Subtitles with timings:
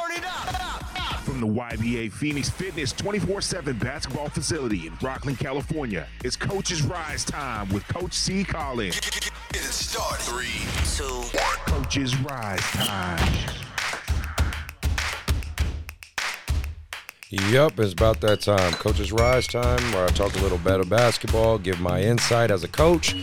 [0.00, 0.84] Turn it up.
[1.22, 7.24] From the YBA Phoenix Fitness 24 7 basketball facility in Rocklin, California, it's Coach's Rise
[7.24, 8.44] Time with Coach C.
[8.44, 9.00] Collins.
[9.00, 10.22] Get it started.
[10.22, 10.64] Three,
[10.96, 11.22] two,
[11.66, 13.34] Coach's Rise Time.
[17.30, 18.72] Yep, it's about that time.
[18.74, 22.68] Coach's Rise time, where I talk a little better basketball, give my insight as a
[22.68, 23.14] coach,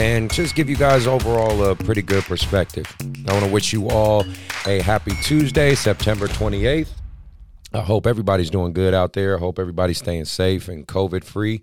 [0.00, 2.86] and just give you guys overall a pretty good perspective.
[3.28, 4.24] I want to wish you all
[4.66, 6.88] a happy Tuesday, September 28th.
[7.74, 9.36] I hope everybody's doing good out there.
[9.36, 11.60] I hope everybody's staying safe and COVID free.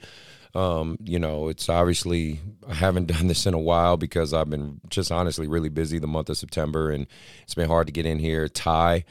[0.54, 4.82] Um, you know, it's obviously I haven't done this in a while because I've been
[4.88, 7.08] just honestly really busy the month of September, and
[7.42, 8.48] it's been hard to get in here.
[8.48, 9.04] Ty,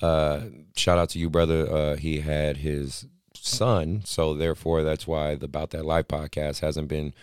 [0.00, 0.40] uh,
[0.74, 1.72] shout out to you, brother.
[1.72, 6.88] Uh, he had his son, so therefore that's why the About That Life podcast hasn't
[6.88, 7.14] been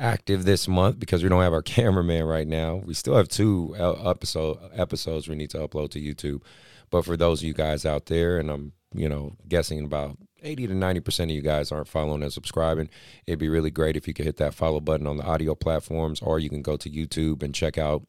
[0.00, 2.76] active this month because we don't have our cameraman right now.
[2.76, 6.42] We still have two uh, episode episodes we need to upload to YouTube.
[6.90, 10.68] But for those of you guys out there, and I'm you know guessing about 80
[10.68, 12.88] to 90 percent of you guys aren't following and subscribing,
[13.26, 16.20] it'd be really great if you could hit that follow button on the audio platforms,
[16.20, 18.02] or you can go to YouTube and check out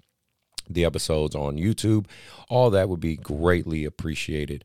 [0.69, 2.07] the episodes on YouTube.
[2.49, 4.63] All that would be greatly appreciated.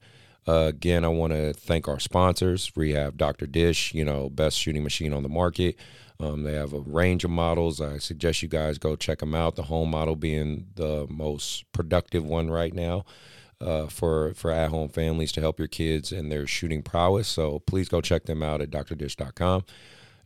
[0.49, 2.71] Uh, again, I want to thank our sponsors.
[2.77, 3.47] Rehab Dr.
[3.47, 5.77] Dish, you know, best shooting machine on the market.
[6.19, 7.81] Um, they have a range of models.
[7.81, 9.57] I suggest you guys go check them out.
[9.57, 13.05] The home model being the most productive one right now
[13.61, 17.29] uh, for for at home families to help your kids and their shooting prowess.
[17.29, 19.65] So please go check them out at drdish.com.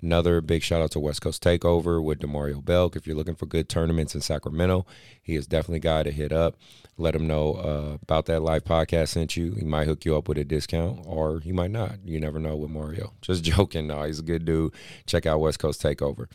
[0.02, 2.96] Another big shout out to West Coast Takeover with Demario Belk.
[2.96, 4.86] If you're looking for good tournaments in Sacramento,
[5.22, 6.56] he is definitely a guy to hit up.
[6.96, 9.52] Let him know uh, about that live podcast sent you.
[9.52, 11.96] He might hook you up with a discount, or he might not.
[12.04, 13.12] You never know with Mario.
[13.20, 13.86] Just joking.
[13.86, 14.72] No, he's a good dude.
[15.06, 16.26] Check out West Coast Takeover.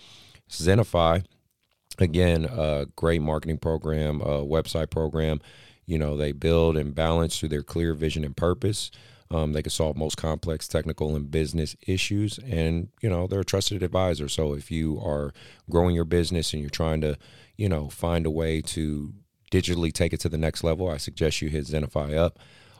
[0.49, 1.25] Zenify,
[1.97, 5.41] again, a great marketing program, website program.
[5.87, 8.91] You know, they build and balance through their clear vision and purpose.
[9.31, 13.45] Um, they can solve most complex technical and business issues, and you know they're a
[13.45, 14.29] trusted advisor.
[14.29, 15.33] So if you are
[15.69, 17.17] growing your business and you're trying to,
[17.57, 19.13] you know, find a way to
[19.51, 22.37] digitally take it to the next level, I suggest you hit Zenify up.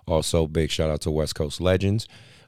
[0.08, 2.08] Also, big shout out to West Coast Legends.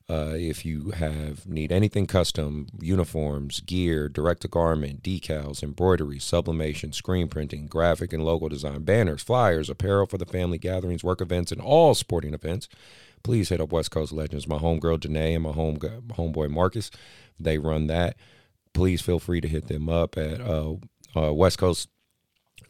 [0.09, 6.93] Uh, if you have need anything custom, uniforms, gear, direct to garment, decals, embroidery, sublimation,
[6.93, 11.51] screen printing, graphic and logo design, banners, flyers, apparel for the family gatherings, work events,
[11.51, 12.69] and all sporting events
[13.27, 14.47] please hit up West Coast Legends.
[14.47, 16.89] My homegirl Janae and my home homeboy Marcus,
[17.37, 18.15] they run that.
[18.73, 20.75] Please feel free to hit them up at uh,
[21.13, 21.89] uh, West Coast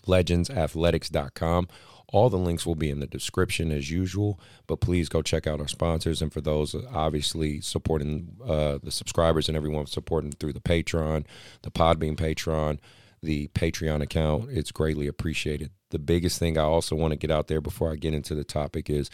[0.08, 1.68] Legends Athletics.com.
[2.12, 5.62] All the links will be in the description as usual, but please go check out
[5.62, 6.24] our sponsors.
[6.24, 11.26] And for those obviously supporting uh, the subscribers and everyone supporting through the Patreon,
[11.62, 12.80] the Podbean Patreon,
[13.22, 15.70] the Patreon account, it's greatly appreciated.
[15.92, 18.44] The biggest thing I also want to get out there before I get into the
[18.44, 19.12] topic is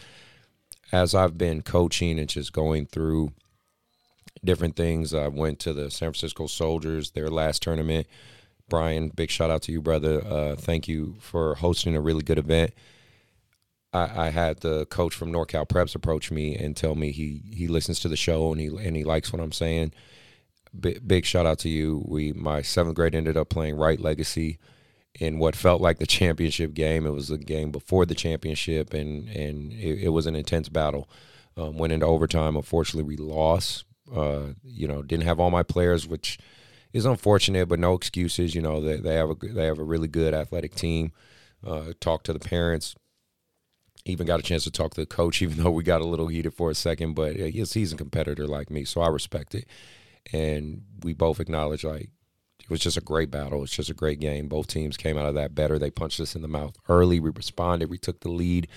[0.92, 3.32] as I've been coaching and just going through
[4.44, 8.06] different things, I went to the San Francisco Soldiers, their last tournament.
[8.68, 10.24] Brian, big shout out to you, brother.
[10.24, 12.72] Uh, thank you for hosting a really good event.
[13.92, 17.68] I, I, had the coach from NorCal Preps approach me and tell me he he
[17.68, 19.92] listens to the show and he and he likes what I'm saying.
[20.78, 22.04] B- big shout out to you.
[22.08, 24.58] We my seventh grade ended up playing Right Legacy
[25.20, 27.06] in what felt like the championship game.
[27.06, 31.08] It was a game before the championship, and and it, it was an intense battle.
[31.56, 32.56] Um, went into overtime.
[32.56, 33.84] Unfortunately, we lost.
[34.14, 36.38] Uh, you know, didn't have all my players, which
[36.92, 38.54] is unfortunate, but no excuses.
[38.54, 41.12] You know, they, they have a they have a really good athletic team.
[41.66, 42.94] Uh, talked to the parents.
[44.06, 46.26] Even got a chance to talk to the coach, even though we got a little
[46.26, 47.14] heated for a second.
[47.14, 49.66] But he's, he's a competitor like me, so I respect it.
[50.32, 52.10] And we both acknowledge like
[52.64, 53.62] it was just a great battle.
[53.62, 54.48] It's just a great game.
[54.48, 55.78] Both teams came out of that better.
[55.78, 57.20] They punched us in the mouth early.
[57.20, 57.90] We responded.
[57.90, 58.68] We took the lead.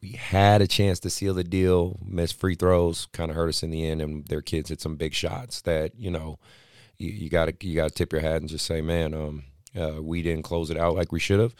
[0.00, 1.98] We had a chance to seal the deal.
[2.04, 4.00] Missed free throws, kind of hurt us in the end.
[4.00, 6.38] And their kids hit some big shots that you know
[6.98, 9.42] you got to you got to tip your hat and just say, man, um,
[9.78, 11.54] uh, we didn't close it out like we should have,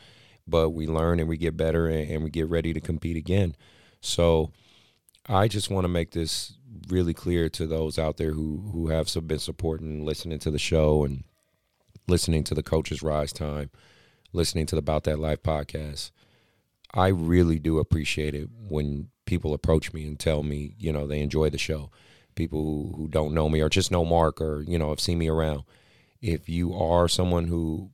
[0.47, 3.57] but we learn and we get better and, and we get ready to compete again.
[4.01, 4.53] So
[5.29, 6.55] I just want to make this
[6.89, 10.59] really clear to those out there who who have been supporting, and listening to the
[10.59, 11.25] show, and
[12.07, 13.71] listening to the Coaches Rise Time,
[14.33, 16.11] listening to the About That Life podcast.
[16.95, 21.21] I really do appreciate it when people approach me and tell me, you know, they
[21.21, 21.91] enjoy the show.
[22.35, 25.19] People who, who don't know me or just know Mark or, you know, have seen
[25.19, 25.63] me around.
[26.21, 27.91] If you are someone who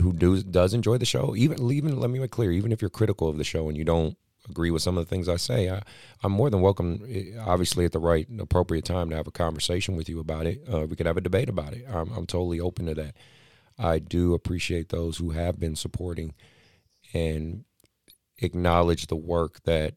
[0.00, 2.90] who do, does enjoy the show, even even let me make clear, even if you're
[2.90, 4.16] critical of the show and you don't
[4.48, 5.82] agree with some of the things I say, I,
[6.22, 9.96] I'm more than welcome, eh, obviously, at the right appropriate time to have a conversation
[9.96, 10.62] with you about it.
[10.72, 11.84] Uh, we could have a debate about it.
[11.88, 13.16] I'm, I'm totally open to that.
[13.78, 16.34] I do appreciate those who have been supporting
[17.12, 17.64] and
[18.38, 19.94] acknowledge the work that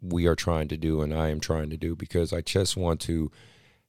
[0.00, 3.00] we are trying to do and I am trying to do because I just want
[3.02, 3.30] to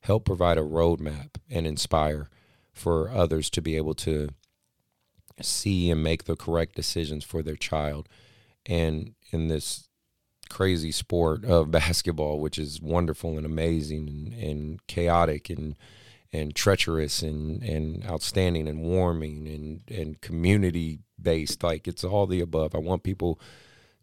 [0.01, 2.29] help provide a roadmap and inspire
[2.73, 4.29] for others to be able to
[5.41, 8.07] see and make the correct decisions for their child.
[8.65, 9.87] And in this
[10.49, 15.75] crazy sport of basketball, which is wonderful and amazing and, and chaotic and
[16.33, 21.63] and treacherous and, and outstanding and warming and, and community based.
[21.63, 22.75] Like it's all the above.
[22.75, 23.39] I want people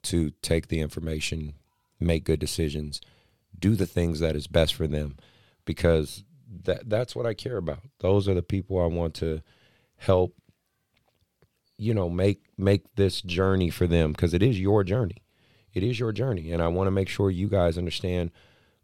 [0.04, 1.52] to take the information,
[2.00, 3.02] make good decisions,
[3.58, 5.16] do the things that is best for them
[5.66, 6.24] because
[6.64, 7.80] that that's what I care about.
[8.00, 9.42] Those are the people I want to
[9.96, 10.34] help
[11.76, 15.23] you know make make this journey for them because it is your journey
[15.74, 18.30] it is your journey and i want to make sure you guys understand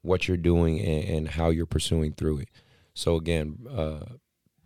[0.03, 2.49] what you're doing and, and how you're pursuing through it.
[2.95, 4.01] So again uh,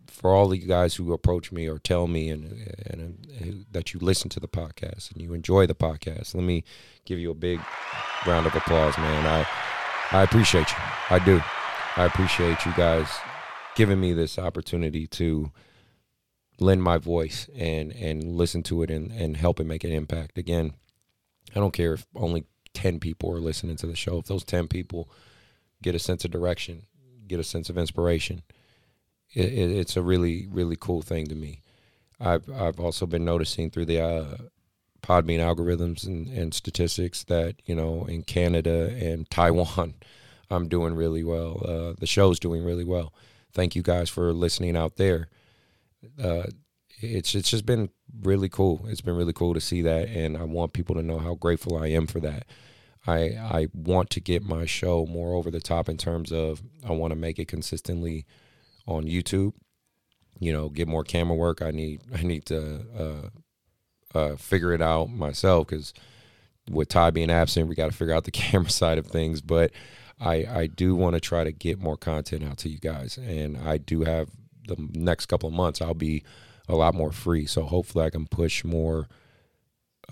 [0.07, 2.45] for all the you guys who approach me or tell me and,
[2.89, 6.63] and, and that you listen to the podcast and you enjoy the podcast let me
[7.05, 7.59] give you a big
[8.25, 9.25] round of applause man.
[9.25, 9.45] I
[10.11, 10.77] i appreciate you.
[11.09, 11.41] I do.
[11.97, 13.07] I appreciate you guys
[13.75, 15.51] giving me this opportunity to
[16.59, 20.37] lend my voice and and listen to it and and help it make an impact.
[20.37, 20.73] Again
[21.55, 22.45] i don't care if only
[22.75, 24.19] 10 people are listening to the show.
[24.19, 25.09] If those 10 people
[25.81, 26.83] get a sense of direction
[27.27, 28.43] get a sense of inspiration
[29.33, 31.61] it, it, it's a really really cool thing to me.
[32.19, 34.37] I've i've also been noticing through the uh,
[35.01, 39.95] podbean algorithms and, and statistics that you know in canada and taiwan
[40.49, 41.61] i'm doing really well.
[41.65, 43.13] Uh, the show's doing really well.
[43.53, 45.29] Thank you guys for listening out there.
[46.21, 46.43] Uh,
[46.99, 47.89] it's it's just been
[48.21, 48.85] really cool.
[48.87, 51.77] It's been really cool to see that, and I want people to know how grateful
[51.77, 52.45] I am for that.
[53.07, 56.91] I I want to get my show more over the top in terms of I
[56.91, 58.25] want to make it consistently
[58.87, 59.53] on YouTube.
[60.39, 61.61] You know, get more camera work.
[61.61, 65.93] I need I need to uh, uh, figure it out myself because
[66.69, 69.41] with Ty being absent, we got to figure out the camera side of things.
[69.41, 69.71] But
[70.19, 73.57] I I do want to try to get more content out to you guys, and
[73.57, 74.29] I do have
[74.67, 76.23] the next couple of months, I'll be
[76.67, 77.45] a lot more free.
[77.45, 79.07] So hopefully, I can push more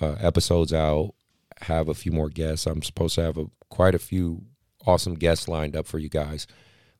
[0.02, 1.14] uh, episodes out,
[1.62, 2.66] have a few more guests.
[2.66, 4.44] I'm supposed to have a, quite a few
[4.86, 6.48] awesome guests lined up for you guys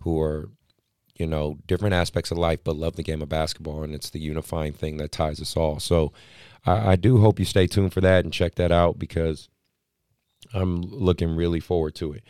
[0.02, 0.50] who are,
[1.18, 4.20] you know, different aspects of life, but love the game of basketball, and it's the
[4.20, 5.80] unifying thing that ties us all.
[5.80, 6.12] So
[6.66, 9.50] I, I do hope you stay tuned for that and check that out because
[10.54, 12.24] I'm looking really forward to it.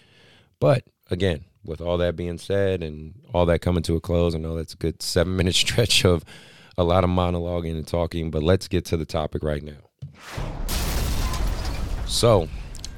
[0.60, 4.38] But again, with all that being said and all that coming to a close, I
[4.38, 6.24] know that's a good seven minute stretch of
[6.78, 9.90] a lot of monologuing and talking, but let's get to the topic right now.
[12.08, 12.48] So,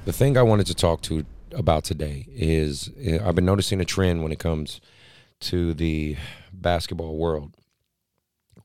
[0.05, 3.85] the thing I wanted to talk to about today is eh, I've been noticing a
[3.85, 4.81] trend when it comes
[5.41, 6.17] to the
[6.51, 7.55] basketball world.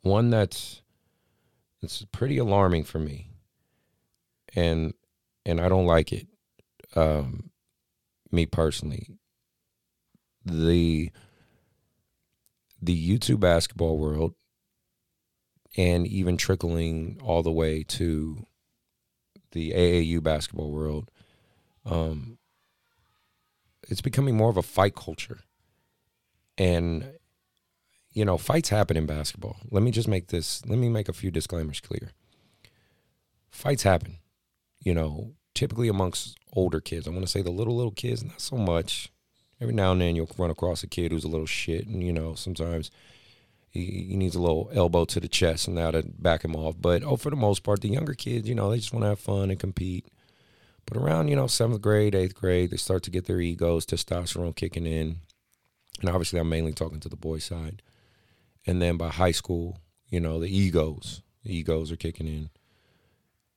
[0.03, 0.83] One that's
[1.83, 3.31] it's pretty alarming for me,
[4.55, 4.95] and
[5.47, 6.27] and I don't like it.
[6.95, 7.51] Um,
[8.31, 9.09] me personally,
[10.45, 11.11] the
[12.83, 14.35] the YouTube basketball world
[15.77, 18.45] and even trickling all the way to
[19.53, 21.11] the AAU basketball world,
[21.85, 22.39] um,
[23.89, 25.41] it's becoming more of a fight culture.
[26.59, 27.13] And,
[28.13, 29.57] you know, fights happen in basketball.
[29.71, 32.13] Let me just make this, let me make a few disclaimers clear.
[33.51, 34.19] Fights happen,
[34.81, 37.07] you know, typically amongst older kids.
[37.07, 39.11] I want to say the little, little kids, not so much
[39.61, 42.13] every now and then you'll run across a kid who's a little shit, and you
[42.13, 42.91] know sometimes
[43.71, 46.75] he, he needs a little elbow to the chest and now to back him off.
[46.81, 49.11] But oh, for the most part, the younger kids, you know, they just want to
[49.11, 50.07] have fun and compete.
[50.87, 54.57] But around you know seventh grade, eighth grade, they start to get their egos, testosterone
[54.57, 55.19] kicking in,
[56.01, 57.83] and obviously I'm mainly talking to the boy side.
[58.67, 62.51] And then by high school, you know, the egos, the egos are kicking in,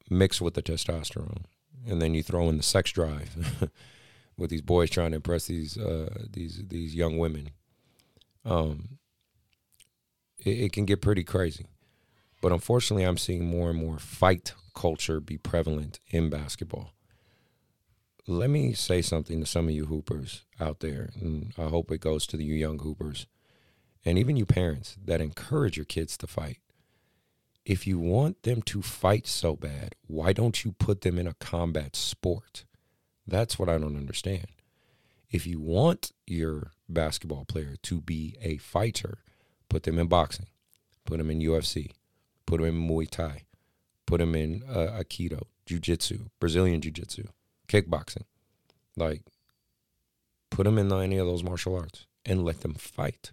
[0.09, 1.45] mixed with the testosterone,
[1.87, 3.69] and then you throw in the sex drive.
[4.37, 7.49] with these boys trying to impress these uh, these these young women.
[8.45, 8.97] Um,
[10.43, 11.65] it, it can get pretty crazy,
[12.41, 16.93] but unfortunately, I'm seeing more and more fight culture be prevalent in basketball.
[18.25, 21.99] Let me say something to some of you hoopers out there, and I hope it
[21.99, 23.27] goes to you young hoopers,
[24.05, 26.59] and even you parents that encourage your kids to fight.
[27.65, 31.33] If you want them to fight so bad, why don't you put them in a
[31.35, 32.65] combat sport?
[33.25, 34.47] That's what I don't understand.
[35.29, 39.19] If you want your basketball player to be a fighter,
[39.69, 40.47] put them in boxing,
[41.05, 41.91] put them in UFC,
[42.45, 43.43] put them in Muay Thai,
[44.05, 47.23] put them in uh, Aikido, Jiu Jitsu, Brazilian Jiu Jitsu,
[47.67, 48.23] kickboxing.
[48.95, 49.23] Like,
[50.49, 53.31] put them in any of those martial arts and let them fight.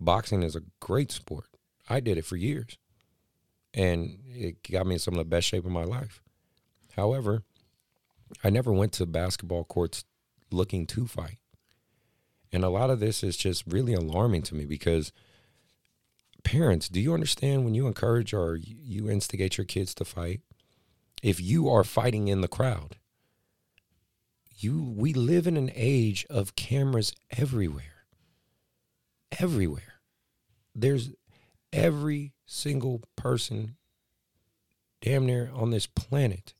[0.00, 1.46] Boxing is a great sport.
[1.88, 2.76] I did it for years,
[3.72, 6.22] and it got me in some of the best shape of my life.
[6.96, 7.42] However,
[8.44, 10.04] I never went to basketball courts
[10.50, 11.38] looking to fight.
[12.52, 15.12] And a lot of this is just really alarming to me because
[16.44, 20.40] parents, do you understand when you encourage or you instigate your kids to fight?
[21.22, 22.96] If you are fighting in the crowd,
[24.56, 28.06] you we live in an age of cameras everywhere.
[29.38, 30.00] Everywhere.
[30.74, 31.10] There's
[31.72, 33.76] every single person
[35.00, 36.54] damn near on this planet.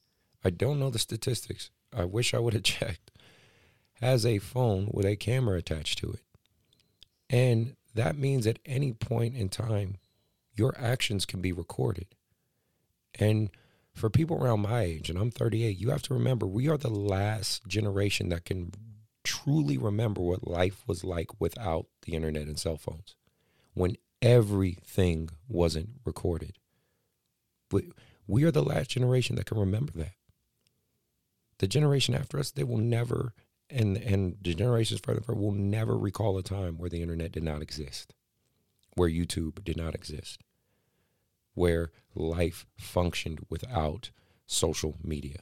[0.45, 1.71] I don't know the statistics.
[1.97, 3.11] I wish I would have checked.
[4.00, 6.23] Has a phone with a camera attached to it.
[7.31, 9.97] And that means at any point in time,
[10.55, 12.07] your actions can be recorded.
[13.14, 13.50] And
[13.95, 16.88] for people around my age, and I'm 38, you have to remember we are the
[16.88, 18.73] last generation that can
[19.25, 23.17] truly remember what life was like without the internet and cell phones
[23.75, 26.59] when everything wasn't recorded.
[27.69, 27.85] But
[28.26, 30.14] we are the last generation that can remember that.
[31.59, 33.35] The generation after us, they will never,
[33.71, 37.63] and and the generations further will never recall a time where the internet did not
[37.63, 38.15] exist,
[38.95, 40.41] where YouTube did not exist,
[41.55, 44.11] where life functioned without
[44.47, 45.41] social media.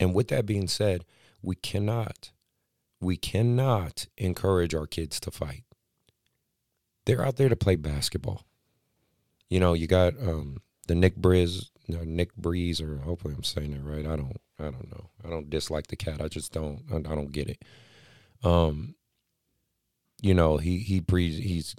[0.00, 1.04] And with that being said,
[1.42, 2.30] we cannot,
[3.00, 5.64] we cannot encourage our kids to fight.
[7.04, 8.44] They're out there to play basketball.
[9.48, 13.72] You know, you got um, the Nick Briz, no, Nick Breeze, or hopefully I'm saying
[13.72, 14.06] it right.
[14.06, 15.10] I don't, I don't know.
[15.24, 16.20] I don't dislike the cat.
[16.20, 17.64] I just don't, I, I don't get it.
[18.42, 18.94] Um,
[20.20, 21.76] you know, he he pre he's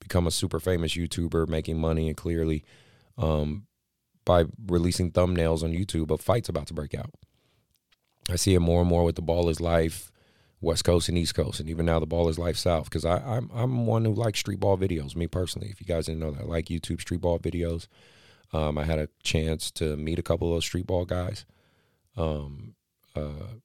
[0.00, 2.64] become a super famous YouTuber, making money, and clearly,
[3.16, 3.66] um,
[4.24, 7.10] by releasing thumbnails on YouTube of fights about to break out.
[8.28, 10.10] I see it more and more with the Ball is Life
[10.60, 12.84] West Coast and East Coast, and even now the ball is life south.
[12.84, 15.14] Because I'm I'm one who likes street ball videos.
[15.14, 17.86] Me personally, if you guys didn't know that, I like YouTube street ball videos.
[18.52, 21.44] Um, I had a chance to meet a couple of those street ball guys.
[22.18, 22.74] Um,
[23.14, 23.58] uh,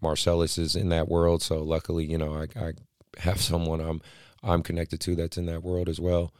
[0.00, 2.72] Marcellus is in that world, so luckily, you know, I, I
[3.18, 4.00] have someone I'm
[4.42, 6.32] I'm connected to that's in that world as well.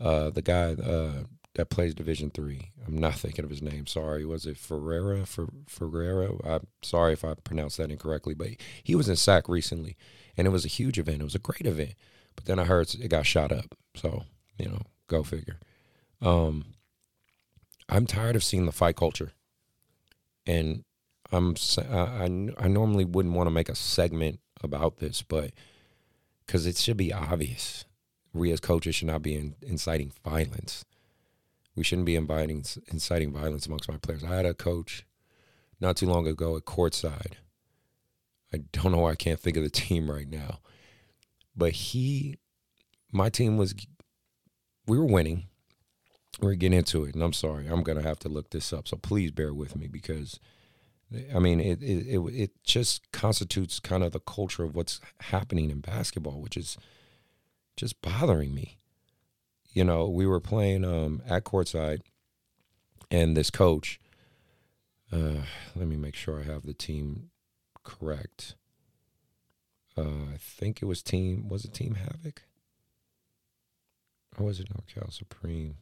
[0.00, 2.70] Uh, the guy, uh, that plays Division Three.
[2.86, 3.86] I'm not thinking of his name.
[3.86, 5.26] Sorry, was it Ferreira?
[5.26, 6.30] For Ferreira?
[6.44, 8.48] I'm sorry if I pronounced that incorrectly, but
[8.82, 9.96] he was in SAC recently,
[10.36, 11.20] and it was a huge event.
[11.20, 11.94] It was a great event,
[12.34, 13.76] but then I heard it got shot up.
[13.94, 14.24] So
[14.58, 15.58] you know, go figure.
[16.22, 16.64] Um,
[17.88, 19.32] I'm tired of seeing the fight culture,
[20.46, 20.84] and
[21.32, 21.54] I'm
[21.90, 25.52] I I normally wouldn't want to make a segment about this, but
[26.46, 27.84] because it should be obvious,
[28.32, 30.84] we as coaches should not be in, inciting violence
[31.74, 34.24] we shouldn't be inviting, inciting violence amongst my players.
[34.24, 35.06] I had a coach
[35.80, 37.34] not too long ago at courtside.
[38.52, 40.60] I don't know why I can't think of the team right now,
[41.56, 42.36] but he,
[43.10, 43.74] my team was,
[44.86, 45.44] we were winning.
[46.40, 48.88] We are getting into it, and I'm sorry, I'm gonna have to look this up.
[48.88, 50.40] So please bear with me because,
[51.34, 55.70] I mean, it it it, it just constitutes kind of the culture of what's happening
[55.70, 56.76] in basketball, which is
[57.76, 58.78] just bothering me
[59.72, 62.02] you know, we were playing um, at courtside,
[63.10, 63.98] and this coach.
[65.10, 65.42] Uh,
[65.74, 67.30] let me make sure I have the team
[67.82, 68.54] correct.
[69.96, 71.48] Uh, I think it was team.
[71.48, 72.42] Was it Team Havoc?
[74.38, 75.76] Or was it NorCal Supreme?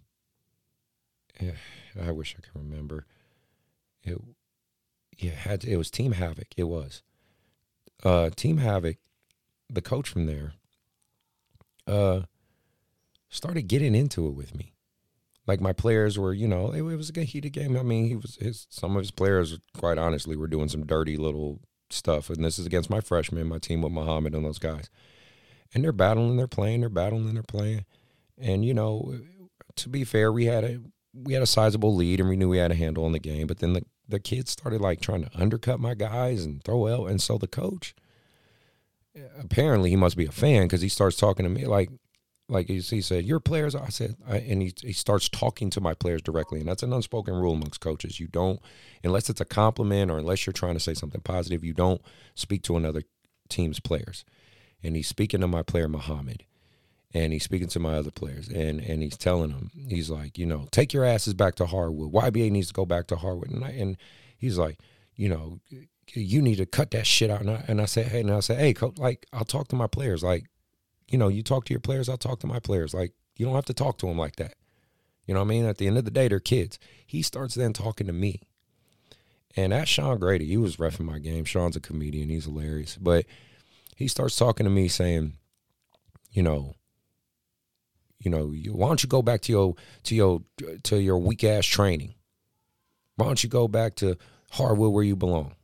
[1.40, 1.52] Yeah,
[2.00, 3.06] I wish I could remember.
[4.02, 4.18] It,
[5.20, 6.48] yeah, had it was Team Havoc.
[6.56, 7.02] It was.
[8.02, 8.96] Uh, Team Havoc,
[9.68, 10.54] the coach from there.
[11.86, 12.22] Uh,
[13.28, 14.74] started getting into it with me.
[15.46, 17.76] Like my players were, you know, it, it was a heated game.
[17.76, 21.16] I mean, he was his some of his players, quite honestly, were doing some dirty
[21.16, 21.60] little
[21.90, 22.30] stuff.
[22.30, 24.90] And this is against my freshmen, my team with Muhammad and those guys.
[25.74, 27.84] And they're battling, they're playing, they're battling, they're playing.
[28.38, 29.20] And you know,
[29.76, 30.80] to be fair, we had a
[31.12, 33.46] we had a sizable lead and we knew we had a handle on the game.
[33.46, 37.08] But then the the kids started like trying to undercut my guys and throw out.
[37.08, 37.94] And so the coach,
[39.38, 41.90] apparently, he must be a fan because he starts talking to me like,
[42.48, 43.74] like he said, your players.
[43.76, 46.92] I said, I, and he, he starts talking to my players directly, and that's an
[46.92, 48.18] unspoken rule amongst coaches.
[48.18, 48.60] You don't,
[49.04, 52.02] unless it's a compliment or unless you're trying to say something positive, you don't
[52.34, 53.04] speak to another
[53.48, 54.24] team's players.
[54.82, 56.44] And he's speaking to my player Muhammad,
[57.12, 60.46] and he's speaking to my other players, and and he's telling them, he's like, you
[60.46, 62.12] know, take your asses back to Hardwood.
[62.12, 63.96] YBA needs to go back to Hardwood, and I, and
[64.36, 64.78] he's like,
[65.16, 65.60] you know,
[66.12, 67.40] you need to cut that shit out.
[67.40, 69.76] And I, and I said, hey, and I said, hey, coach, like I'll talk to
[69.76, 70.46] my players, like
[71.10, 72.94] you know, you talk to your players, I'll talk to my players.
[72.94, 74.54] Like, you don't have to talk to them like that.
[75.26, 75.66] You know what I mean?
[75.66, 76.78] At the end of the day, they're kids.
[77.06, 78.40] He starts then talking to me.
[79.56, 80.46] And that's Sean Grady.
[80.46, 81.44] He was refing my game.
[81.44, 82.28] Sean's a comedian.
[82.28, 82.96] He's hilarious.
[82.96, 83.26] But
[83.96, 85.34] he starts talking to me saying,
[86.30, 86.74] you know,
[88.20, 89.74] you know, why don't you go back to your
[90.04, 90.42] to your
[90.84, 92.14] to your weak ass training?
[93.16, 94.16] Why don't you go back to
[94.52, 95.54] hardwood where you belong?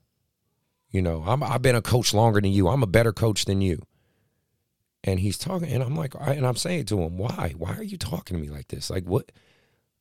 [0.91, 2.69] You know, I'm, I've been a coach longer than you.
[2.69, 3.83] I'm a better coach than you.
[5.05, 7.55] And he's talking, and I'm like, and I'm saying to him, why?
[7.57, 8.89] Why are you talking to me like this?
[8.89, 9.31] Like what?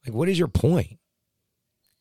[0.06, 1.00] Like what is your point?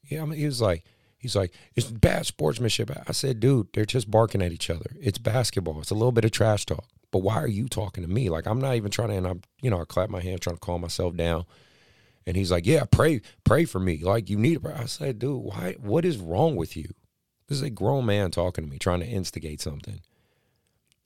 [0.05, 0.85] Yeah, I mean, he was like,
[1.17, 2.91] he's like, it's bad sportsmanship.
[3.09, 4.91] I said, dude, they're just barking at each other.
[5.01, 5.81] It's basketball.
[5.81, 6.87] It's a little bit of trash talk.
[7.15, 8.29] But why are you talking to me?
[8.29, 9.15] Like I'm not even trying to.
[9.15, 11.45] And I'm, you know, I clap my hand trying to calm myself down.
[12.27, 13.99] And he's like, yeah, pray, pray for me.
[14.03, 14.67] Like you need.
[14.67, 15.77] I said, dude, why?
[15.79, 16.89] What is wrong with you?
[17.47, 20.01] This is a grown man talking to me, trying to instigate something.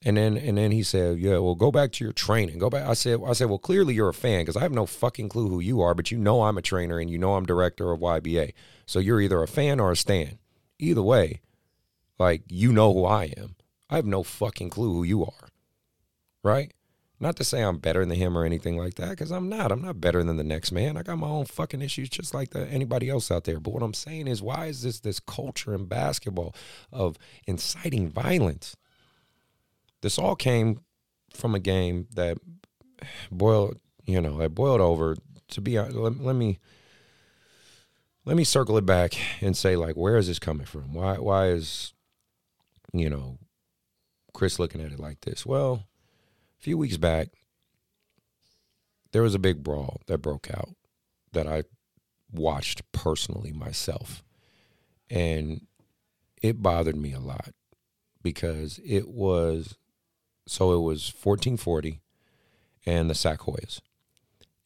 [0.02, 2.58] And then and then he said, "Yeah, well, go back to your training.
[2.58, 4.86] Go back." I said, "I said, well, clearly you're a fan because I have no
[4.86, 7.44] fucking clue who you are, but you know I'm a trainer and you know I'm
[7.44, 8.54] director of YBA.
[8.86, 10.38] So you're either a fan or a stan.
[10.78, 11.42] Either way,
[12.18, 13.56] like you know who I am.
[13.90, 15.48] I have no fucking clue who you are,
[16.42, 16.73] right?
[17.21, 19.73] Not to say I'm better than him or anything like that, because I'm not.
[19.73, 20.97] I'm not better than the next man.
[20.97, 23.59] I got my own fucking issues just like the, anybody else out there.
[23.59, 26.54] But what I'm saying is, why is this this culture in basketball
[26.92, 27.16] of
[27.47, 28.76] inciting violence?
[30.00, 30.80] This all came
[31.35, 32.38] from a game that
[33.33, 35.16] boiled, you know, it boiled over.
[35.52, 36.59] To be let, let me
[38.26, 40.92] let me circle it back and say, like, where is this coming from?
[40.92, 41.95] Why why is
[42.92, 43.38] you know
[44.35, 45.47] Chris looking at it like this?
[45.47, 45.85] Well
[46.58, 47.28] a few weeks back,
[49.12, 50.70] there was a big brawl that broke out
[51.32, 51.64] that I
[52.32, 54.22] watched personally myself.
[55.10, 55.66] And
[56.42, 57.54] it bothered me a lot
[58.22, 59.76] because it was
[60.46, 62.00] so it was 1440
[62.86, 63.40] and the Sac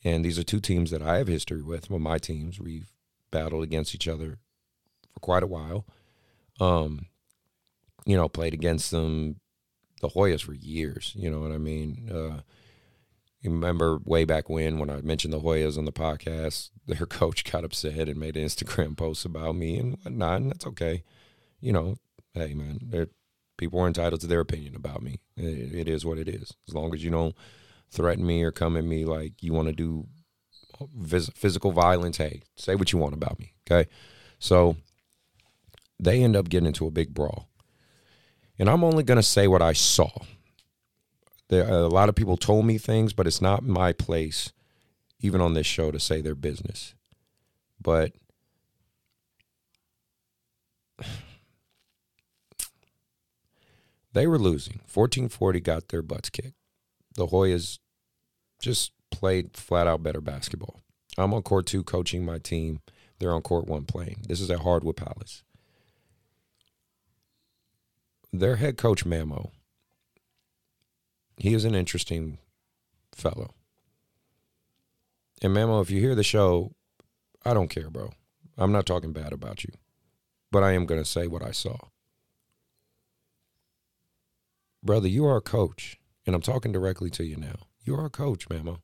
[0.04, 1.90] And these are two teams that I have history with.
[1.90, 2.92] Well, my teams, we've
[3.30, 4.38] battled against each other
[5.12, 5.84] for quite a while.
[6.61, 7.06] Um,
[8.04, 9.40] you know, played against them
[10.02, 11.12] the Hoyas for years.
[11.16, 12.11] You know what I mean?
[12.12, 12.40] Uh,
[13.40, 17.50] you remember way back when, when I mentioned the Hoyas on the podcast, their coach
[17.50, 21.02] got upset and made an Instagram post about me and whatnot, and that's okay.
[21.61, 21.97] You know,
[22.35, 23.09] hey man,
[23.56, 25.21] people are entitled to their opinion about me.
[25.37, 26.52] It, it is what it is.
[26.69, 27.34] As long as you don't
[27.91, 30.06] threaten me or come at me like you want to do
[31.34, 33.52] physical violence, hey, say what you want about me.
[33.71, 33.88] Okay,
[34.41, 34.76] so
[36.00, 37.49] they end up getting into a big brawl
[38.58, 40.10] and I'm only going to say what I saw.
[41.49, 44.52] There, a lot of people told me things, but it's not my place,
[45.21, 46.95] even on this show, to say their business.
[47.80, 48.12] But
[54.12, 54.80] they were losing.
[54.93, 56.54] 1440 got their butts kicked.
[57.15, 57.78] The Hoyas
[58.60, 60.80] just played flat out better basketball.
[61.19, 62.80] I'm on court two coaching my team.
[63.19, 64.25] They're on court one playing.
[64.28, 65.43] This is at Hardwood Palace
[68.32, 69.50] their head coach Mamo,
[71.36, 72.38] he is an interesting
[73.12, 73.54] fellow.
[75.42, 76.73] And Mamo, if you hear the show,
[77.45, 78.12] I don't care, bro.
[78.56, 79.73] I'm not talking bad about you,
[80.50, 81.76] but I am going to say what I saw.
[84.82, 87.66] Brother, you are a coach, and I'm talking directly to you now.
[87.84, 88.80] You are a coach, Mamo.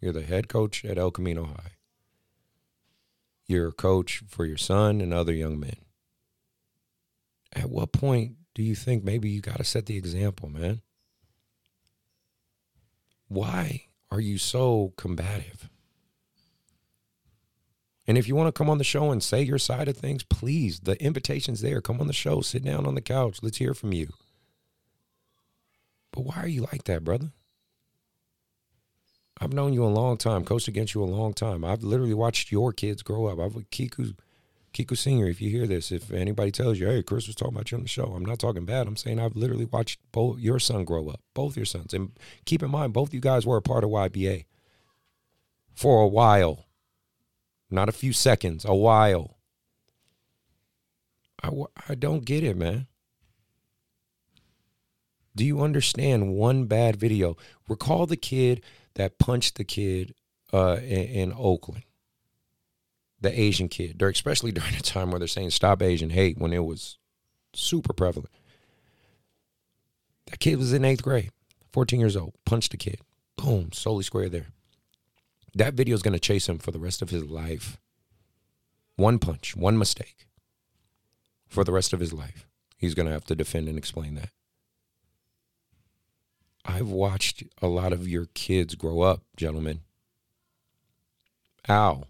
[0.00, 1.72] You're the head coach at El Camino High.
[3.46, 5.76] You're a coach for your son and other young men.
[7.54, 10.82] At what point do you think maybe you got to set the example, man?
[13.28, 15.70] Why are you so combative?
[18.06, 20.22] And if you want to come on the show and say your side of things,
[20.24, 21.80] please, the invitation's there.
[21.80, 23.38] Come on the show, sit down on the couch.
[23.42, 24.08] Let's hear from you.
[26.12, 27.30] But why are you like that, brother?
[29.40, 31.64] I've known you a long time, coached against you a long time.
[31.64, 33.38] I've literally watched your kids grow up.
[33.40, 34.12] I've Kiku
[34.72, 37.70] Kiku Senior, if you hear this, if anybody tells you, hey, Chris was talking about
[37.70, 38.86] you on the show, I'm not talking bad.
[38.86, 41.92] I'm saying I've literally watched both your son grow up, both your sons.
[41.92, 42.12] And
[42.46, 44.46] keep in mind, both you guys were a part of YBA
[45.74, 46.64] for a while,
[47.70, 49.36] not a few seconds, a while.
[51.42, 51.50] I,
[51.88, 52.86] I don't get it, man.
[55.36, 57.36] Do you understand one bad video?
[57.68, 58.62] Recall the kid
[58.94, 60.14] that punched the kid
[60.52, 61.84] uh, in, in Oakland
[63.22, 66.64] the Asian kid, especially during a time where they're saying stop Asian hate when it
[66.64, 66.98] was
[67.54, 68.30] super prevalent.
[70.26, 71.30] That kid was in eighth grade,
[71.72, 73.00] 14 years old, punched a kid.
[73.36, 74.48] Boom, solely square there.
[75.54, 77.78] That video is going to chase him for the rest of his life.
[78.96, 80.26] One punch, one mistake
[81.48, 82.46] for the rest of his life.
[82.76, 84.30] He's going to have to defend and explain that.
[86.64, 89.80] I've watched a lot of your kids grow up, gentlemen.
[91.68, 92.04] Ow.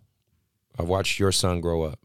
[0.78, 2.00] I've watched your son grow up.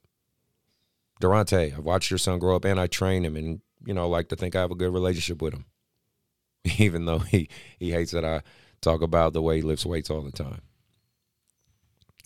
[1.20, 4.30] Durante, I've watched your son grow up and I train him and, you know, like
[4.30, 5.66] to think I have a good relationship with him.
[6.78, 7.50] Even though he,
[7.80, 8.42] he hates that I
[8.82, 10.62] talk about the way he lifts weights all the time.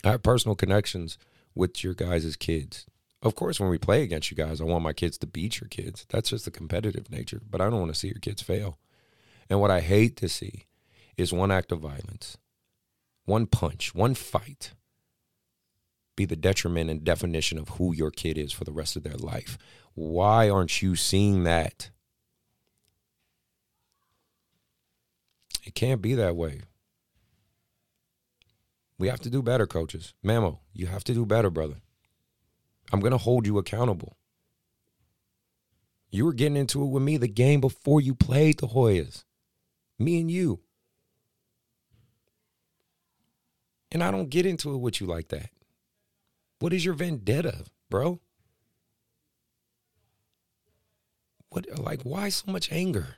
[0.04, 1.16] I have personal connections
[1.54, 2.86] with your guys' kids.
[3.22, 5.68] Of course, when we play against you guys, I want my kids to beat your
[5.68, 6.04] kids.
[6.08, 7.40] That's just the competitive nature.
[7.48, 8.78] But I don't want to see your kids fail.
[9.48, 10.66] And what I hate to see
[11.16, 12.36] is one act of violence,
[13.24, 14.72] one punch, one fight
[16.16, 19.16] be the detriment and definition of who your kid is for the rest of their
[19.16, 19.56] life.
[19.94, 21.90] Why aren't you seeing that?
[25.64, 26.62] It can't be that way.
[28.98, 30.14] We have to do better, coaches.
[30.24, 31.76] Mamo, you have to do better, brother.
[32.92, 34.16] I'm going to hold you accountable.
[36.10, 39.24] You were getting into it with me the game before you played the Hoyas.
[39.98, 40.60] Me and you.
[43.90, 45.50] And I don't get into it with you like that.
[46.62, 48.20] What is your vendetta, bro?
[51.48, 53.16] What like why so much anger?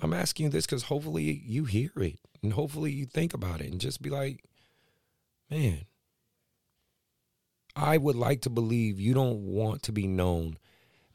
[0.00, 3.70] I'm asking you this because hopefully you hear it and hopefully you think about it
[3.72, 4.42] and just be like,
[5.50, 5.84] man,
[7.76, 10.56] I would like to believe you don't want to be known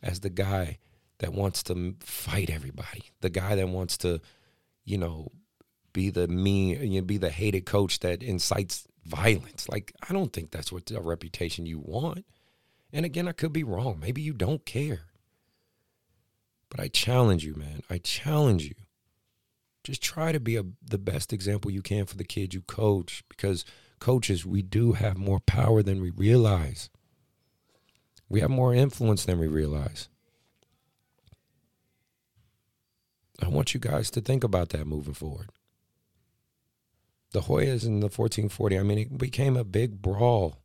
[0.03, 0.77] as the guy
[1.17, 4.21] that wants to fight everybody, the guy that wants to,
[4.85, 5.31] you know,
[5.91, 9.67] be the mean, you know, be the hated coach that incites violence.
[9.67, 12.25] Like, I don't think that's what the reputation you want.
[12.93, 13.99] And again, I could be wrong.
[13.99, 15.01] Maybe you don't care.
[16.69, 17.81] But I challenge you, man.
[17.89, 18.75] I challenge you.
[19.83, 23.23] Just try to be a, the best example you can for the kids you coach
[23.29, 23.65] because
[23.99, 26.89] coaches, we do have more power than we realize.
[28.27, 30.07] We have more influence than we realize.
[33.41, 35.49] I want you guys to think about that moving forward.
[37.31, 40.57] The Hoyas in the 1440, I mean, it became a big brawl.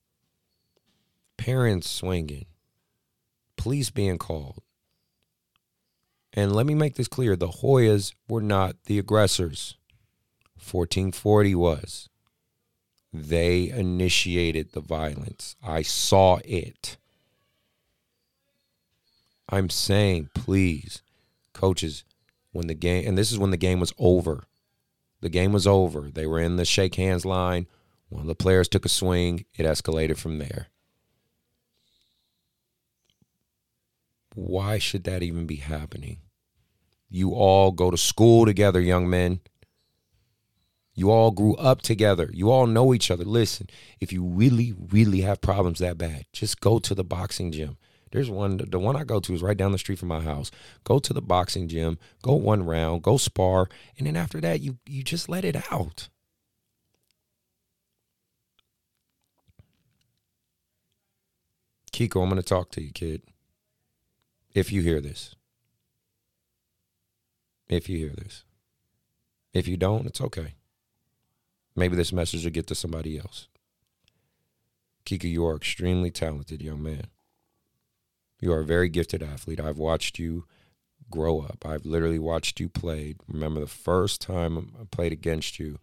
[1.36, 2.46] Parents swinging,
[3.56, 4.62] police being called.
[6.32, 9.76] And let me make this clear the Hoyas were not the aggressors.
[10.56, 12.08] 1440 was.
[13.12, 15.54] They initiated the violence.
[15.62, 16.96] I saw it.
[19.48, 21.02] I'm saying, please,
[21.52, 22.04] coaches,
[22.50, 24.44] when the game, and this is when the game was over.
[25.24, 26.10] The game was over.
[26.12, 27.66] They were in the shake hands line.
[28.10, 29.46] One of the players took a swing.
[29.54, 30.66] It escalated from there.
[34.34, 36.18] Why should that even be happening?
[37.08, 39.40] You all go to school together, young men.
[40.94, 42.28] You all grew up together.
[42.30, 43.24] You all know each other.
[43.24, 47.78] Listen, if you really, really have problems that bad, just go to the boxing gym.
[48.14, 50.52] There's one, the one I go to is right down the street from my house.
[50.84, 54.78] Go to the boxing gym, go one round, go spar, and then after that, you
[54.86, 56.08] you just let it out.
[61.90, 63.22] Kiko, I'm going to talk to you, kid.
[64.54, 65.34] If you hear this.
[67.68, 68.44] If you hear this.
[69.52, 70.54] If you don't, it's okay.
[71.74, 73.48] Maybe this message will get to somebody else.
[75.04, 77.08] Kiko, you are extremely talented, young man.
[78.44, 79.58] You are a very gifted athlete.
[79.58, 80.44] I've watched you
[81.10, 81.64] grow up.
[81.64, 83.14] I've literally watched you play.
[83.26, 85.78] Remember the first time I played against you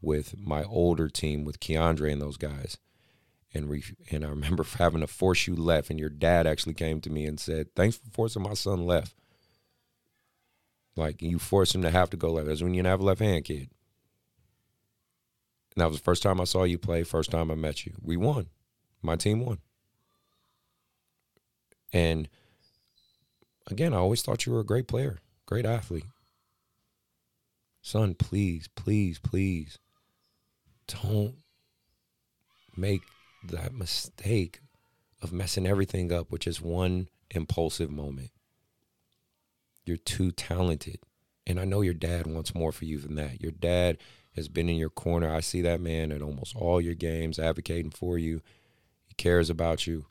[0.00, 2.78] with my older team with Keandre and those guys.
[3.52, 7.00] And re- and I remember having to force you left, and your dad actually came
[7.00, 9.16] to me and said, "Thanks for forcing my son left."
[10.94, 12.46] Like you forced him to have to go left.
[12.46, 13.68] That's when you have a left hand, kid.
[15.74, 17.02] And that was the first time I saw you play.
[17.02, 17.94] First time I met you.
[18.00, 18.46] We won.
[19.02, 19.58] My team won.
[21.92, 22.28] And
[23.70, 26.06] again, I always thought you were a great player, great athlete.
[27.82, 29.78] Son, please, please, please
[30.88, 31.36] don't
[32.76, 33.02] make
[33.44, 34.60] that mistake
[35.22, 38.30] of messing everything up with just one impulsive moment.
[39.84, 40.98] You're too talented.
[41.46, 43.40] And I know your dad wants more for you than that.
[43.40, 43.98] Your dad
[44.34, 45.32] has been in your corner.
[45.32, 48.42] I see that man at almost all your games advocating for you.
[49.06, 50.06] He cares about you.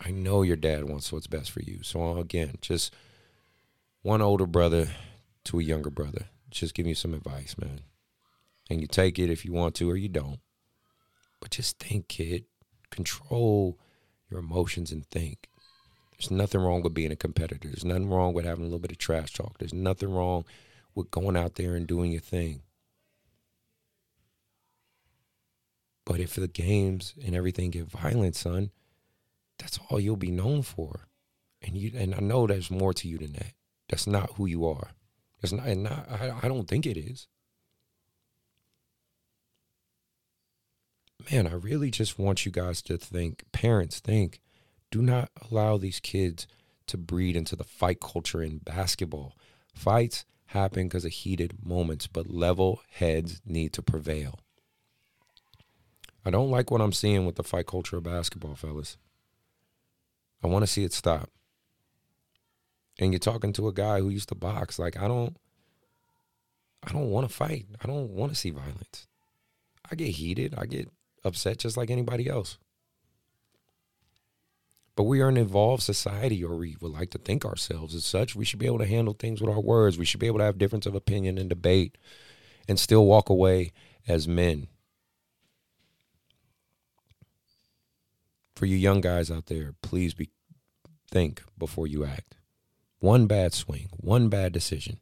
[0.00, 1.82] I know your dad wants what's best for you.
[1.82, 2.94] So again, just
[4.02, 4.88] one older brother
[5.44, 6.26] to a younger brother.
[6.50, 7.80] Just give you some advice, man.
[8.70, 10.40] And you take it if you want to or you don't.
[11.40, 12.44] But just think, kid.
[12.90, 13.78] Control
[14.30, 15.48] your emotions and think.
[16.12, 17.68] There's nothing wrong with being a competitor.
[17.68, 19.58] There's nothing wrong with having a little bit of trash talk.
[19.58, 20.44] There's nothing wrong
[20.94, 22.62] with going out there and doing your thing.
[26.04, 28.70] But if the games and everything get violent, son,
[29.58, 31.08] that's all you'll be known for.
[31.60, 33.52] And you and I know there's more to you than that.
[33.88, 34.92] That's not who you are.
[35.40, 37.26] That's not and not, I, I don't think it is.
[41.30, 44.40] Man, I really just want you guys to think, parents think,
[44.90, 46.46] do not allow these kids
[46.86, 49.34] to breed into the fight culture in basketball.
[49.74, 54.40] Fights happen because of heated moments, but level heads need to prevail.
[56.24, 58.96] I don't like what I'm seeing with the fight culture of basketball, fellas.
[60.42, 61.30] I want to see it stop.
[62.98, 64.78] And you're talking to a guy who used to box.
[64.78, 65.36] Like, I don't
[66.82, 67.66] I don't want to fight.
[67.82, 69.06] I don't want to see violence.
[69.90, 70.54] I get heated.
[70.56, 70.88] I get
[71.24, 72.58] upset just like anybody else.
[74.96, 78.34] But we are an evolved society, or we would like to think ourselves as such.
[78.34, 79.96] We should be able to handle things with our words.
[79.96, 81.96] We should be able to have difference of opinion and debate
[82.68, 83.72] and still walk away
[84.08, 84.66] as men.
[88.58, 90.30] For you young guys out there, please be
[91.08, 92.34] think before you act.
[92.98, 94.98] One bad swing, one bad decision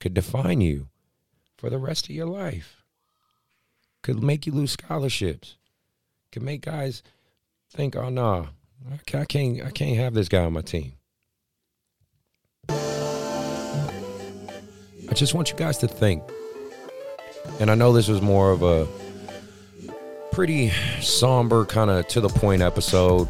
[0.00, 0.88] could define you
[1.56, 2.84] for the rest of your life.
[4.02, 5.56] Could make you lose scholarships.
[6.30, 7.02] Could make guys
[7.70, 8.48] think, "Oh no,
[8.86, 10.92] I can't, I can't have this guy on my team."
[15.08, 16.22] I just want you guys to think.
[17.60, 18.86] And I know this was more of a
[20.38, 20.70] pretty
[21.00, 23.26] somber kind of to the point episode.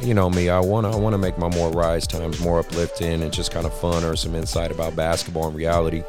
[0.00, 2.60] You know me, I want to I want to make my more rise times more
[2.60, 6.04] uplifting and just kind of fun or some insight about basketball and reality.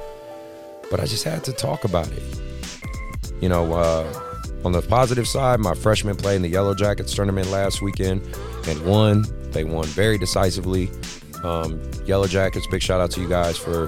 [0.91, 2.21] But I just had to talk about it.
[3.41, 4.05] You know, uh,
[4.63, 8.21] on the positive side, my freshmen played in the Yellow Jackets tournament last weekend
[8.67, 9.25] and won.
[9.53, 10.91] They won very decisively.
[11.43, 13.87] Um, Yellow Jackets, big shout out to you guys for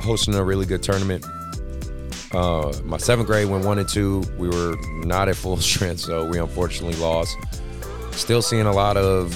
[0.00, 1.24] hosting a really good tournament.
[2.32, 4.24] Uh, my seventh grade went one and two.
[4.38, 7.36] We were not at full strength, so we unfortunately lost.
[8.12, 9.32] Still seeing a lot of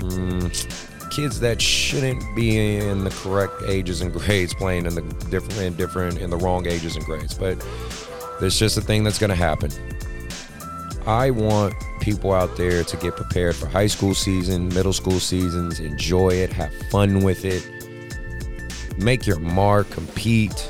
[0.00, 5.60] mm, kids that shouldn't be in the correct ages and grades playing in the different,
[5.60, 7.34] in different, in the wrong ages and grades.
[7.34, 7.64] But
[8.40, 9.70] it's just a thing that's going to happen.
[11.06, 15.80] I want people out there to get prepared for high school season, middle school seasons,
[15.80, 17.68] enjoy it, have fun with it,
[18.98, 20.68] make your mark, compete,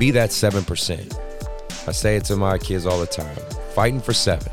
[0.00, 1.18] be that 7%.
[1.86, 3.36] I say it to my kids all the time
[3.74, 4.50] fighting for seven.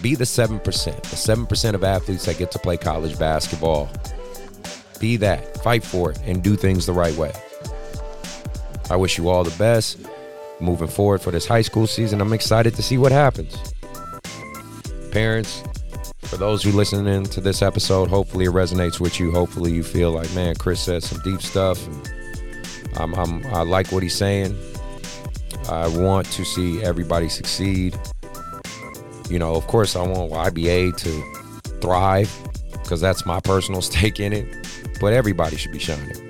[0.00, 3.90] Be the 7%, the 7% of athletes that get to play college basketball.
[5.00, 7.32] Be that, fight for it, and do things the right way.
[8.90, 9.98] I wish you all the best
[10.60, 12.20] moving forward for this high school season.
[12.20, 13.56] I'm excited to see what happens.
[15.10, 15.64] Parents,
[16.22, 19.32] for those who listening to this episode, hopefully it resonates with you.
[19.32, 21.84] Hopefully you feel like, man, Chris says some deep stuff.
[21.86, 22.13] And
[22.96, 24.56] I'm, I'm, I like what he's saying.
[25.68, 27.98] I want to see everybody succeed.
[29.28, 32.30] You know, of course, I want YBA to thrive
[32.72, 34.46] because that's my personal stake in it.
[35.00, 36.20] But everybody should be shining.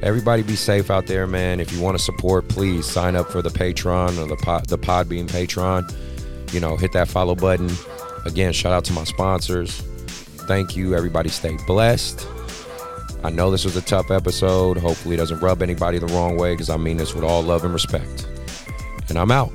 [0.00, 1.58] Everybody be safe out there, man.
[1.58, 4.78] If you want to support, please sign up for the Patreon or the pod, the
[4.78, 5.92] Podbean Patreon.
[6.52, 7.70] You know, hit that follow button.
[8.24, 9.80] Again, shout out to my sponsors.
[10.46, 10.94] Thank you.
[10.94, 12.26] Everybody stay blessed.
[13.24, 14.78] I know this was a tough episode.
[14.78, 17.64] Hopefully, it doesn't rub anybody the wrong way because I mean this with all love
[17.64, 18.26] and respect.
[19.08, 19.52] And I'm out.